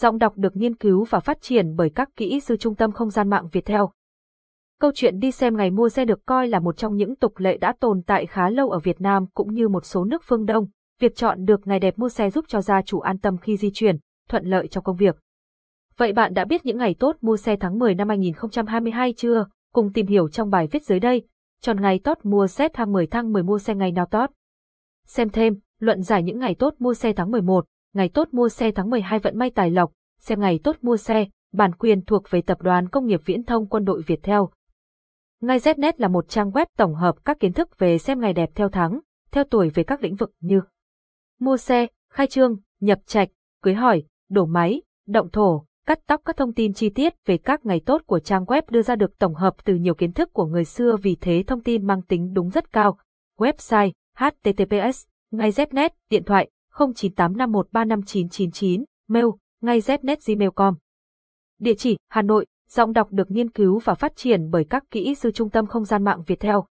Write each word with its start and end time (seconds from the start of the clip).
Giọng 0.00 0.18
đọc 0.18 0.32
được 0.36 0.56
nghiên 0.56 0.76
cứu 0.76 1.04
và 1.04 1.20
phát 1.20 1.38
triển 1.40 1.76
bởi 1.76 1.90
các 1.90 2.08
kỹ 2.16 2.40
sư 2.40 2.56
Trung 2.56 2.74
tâm 2.74 2.92
Không 2.92 3.10
gian 3.10 3.30
mạng 3.30 3.48
Việt 3.52 3.64
Theo. 3.64 3.90
Câu 4.80 4.90
chuyện 4.94 5.18
đi 5.18 5.30
xem 5.30 5.56
ngày 5.56 5.70
mua 5.70 5.88
xe 5.88 6.04
được 6.04 6.26
coi 6.26 6.48
là 6.48 6.60
một 6.60 6.76
trong 6.76 6.96
những 6.96 7.16
tục 7.16 7.32
lệ 7.36 7.56
đã 7.56 7.74
tồn 7.80 8.02
tại 8.02 8.26
khá 8.26 8.50
lâu 8.50 8.70
ở 8.70 8.78
Việt 8.78 9.00
Nam 9.00 9.26
cũng 9.34 9.54
như 9.54 9.68
một 9.68 9.84
số 9.84 10.04
nước 10.04 10.22
phương 10.26 10.46
Đông. 10.46 10.66
Việc 11.00 11.16
chọn 11.16 11.44
được 11.44 11.66
ngày 11.66 11.80
đẹp 11.80 11.98
mua 11.98 12.08
xe 12.08 12.30
giúp 12.30 12.44
cho 12.48 12.60
gia 12.60 12.82
chủ 12.82 13.00
an 13.00 13.18
tâm 13.18 13.36
khi 13.36 13.56
di 13.56 13.70
chuyển, 13.74 13.96
thuận 14.28 14.44
lợi 14.44 14.68
trong 14.68 14.84
công 14.84 14.96
việc. 14.96 15.16
Vậy 15.96 16.12
bạn 16.12 16.34
đã 16.34 16.44
biết 16.44 16.66
những 16.66 16.78
ngày 16.78 16.94
tốt 16.98 17.16
mua 17.20 17.36
xe 17.36 17.56
tháng 17.56 17.78
10 17.78 17.94
năm 17.94 18.08
2022 18.08 19.14
chưa? 19.16 19.46
Cùng 19.72 19.92
tìm 19.92 20.06
hiểu 20.06 20.28
trong 20.28 20.50
bài 20.50 20.68
viết 20.70 20.82
dưới 20.82 21.00
đây. 21.00 21.22
Chọn 21.60 21.80
ngày 21.80 22.00
tốt 22.04 22.18
mua 22.22 22.46
xe 22.46 22.68
tháng 22.72 22.92
10 22.92 23.06
tháng 23.06 23.32
10 23.32 23.42
mua 23.42 23.58
xe 23.58 23.74
ngày 23.74 23.92
nào 23.92 24.06
tốt. 24.06 24.30
Xem 25.06 25.30
thêm, 25.30 25.54
luận 25.78 26.02
giải 26.02 26.22
những 26.22 26.38
ngày 26.38 26.54
tốt 26.54 26.74
mua 26.78 26.94
xe 26.94 27.12
tháng 27.12 27.30
11, 27.30 27.66
ngày 27.96 28.08
tốt 28.08 28.28
mua 28.32 28.48
xe 28.48 28.70
tháng 28.70 28.90
12 28.90 29.18
vận 29.18 29.38
may 29.38 29.50
tài 29.50 29.70
lộc, 29.70 29.92
xem 30.18 30.40
ngày 30.40 30.60
tốt 30.64 30.76
mua 30.82 30.96
xe, 30.96 31.26
bản 31.52 31.74
quyền 31.74 32.04
thuộc 32.04 32.30
về 32.30 32.42
Tập 32.42 32.62
đoàn 32.62 32.88
Công 32.88 33.06
nghiệp 33.06 33.20
Viễn 33.24 33.44
thông 33.44 33.68
Quân 33.68 33.84
đội 33.84 34.02
Việt 34.06 34.22
Theo. 34.22 34.50
Ngay 35.40 35.58
Znet 35.58 35.92
là 35.96 36.08
một 36.08 36.28
trang 36.28 36.50
web 36.50 36.66
tổng 36.76 36.94
hợp 36.94 37.24
các 37.24 37.40
kiến 37.40 37.52
thức 37.52 37.78
về 37.78 37.98
xem 37.98 38.20
ngày 38.20 38.32
đẹp 38.32 38.50
theo 38.54 38.68
tháng, 38.68 39.00
theo 39.30 39.44
tuổi 39.44 39.70
về 39.70 39.82
các 39.82 40.02
lĩnh 40.02 40.14
vực 40.14 40.32
như 40.40 40.60
mua 41.40 41.56
xe, 41.56 41.86
khai 42.12 42.26
trương, 42.26 42.56
nhập 42.80 42.98
trạch, 43.06 43.28
cưới 43.62 43.74
hỏi, 43.74 44.02
đổ 44.30 44.46
máy, 44.46 44.82
động 45.06 45.28
thổ, 45.30 45.64
cắt 45.86 45.98
tóc 46.06 46.20
các 46.24 46.36
thông 46.36 46.52
tin 46.52 46.72
chi 46.72 46.88
tiết 46.88 47.14
về 47.26 47.38
các 47.38 47.66
ngày 47.66 47.80
tốt 47.86 48.02
của 48.06 48.18
trang 48.18 48.44
web 48.44 48.62
đưa 48.70 48.82
ra 48.82 48.96
được 48.96 49.18
tổng 49.18 49.34
hợp 49.34 49.64
từ 49.64 49.74
nhiều 49.74 49.94
kiến 49.94 50.12
thức 50.12 50.32
của 50.32 50.46
người 50.46 50.64
xưa 50.64 50.96
vì 51.02 51.16
thế 51.20 51.44
thông 51.46 51.62
tin 51.62 51.86
mang 51.86 52.02
tính 52.02 52.32
đúng 52.32 52.50
rất 52.50 52.72
cao. 52.72 52.98
Website 53.38 53.92
https 54.16 55.06
ngay 55.30 55.50
Znet, 55.50 55.90
điện 56.10 56.24
thoại 56.24 56.50
0985135999, 56.76 58.84
mail 59.08 59.26
ngay 59.62 59.80
znet.gmail.com. 59.80 60.74
Địa 61.60 61.74
chỉ 61.74 61.96
Hà 62.08 62.22
Nội, 62.22 62.46
giọng 62.68 62.92
đọc 62.92 63.08
được 63.10 63.30
nghiên 63.30 63.50
cứu 63.50 63.78
và 63.78 63.94
phát 63.94 64.16
triển 64.16 64.50
bởi 64.50 64.64
các 64.70 64.84
kỹ 64.90 65.14
sư 65.14 65.30
Trung 65.30 65.50
tâm 65.50 65.66
Không 65.66 65.84
gian 65.84 66.04
mạng 66.04 66.22
Việt 66.26 66.40
Theo. 66.40 66.66